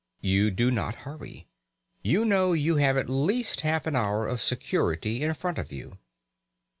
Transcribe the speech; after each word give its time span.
You 0.21 0.49
do 0.49 0.71
not 0.71 0.95
hurry. 1.05 1.45
You 2.01 2.25
know 2.25 2.53
you 2.53 2.77
have 2.77 2.97
at 2.97 3.07
least 3.07 3.61
half 3.61 3.85
an 3.85 3.95
hour 3.95 4.25
of 4.25 4.41
security 4.41 5.21
in 5.21 5.31
front 5.35 5.59
of 5.59 5.71
you. 5.71 5.99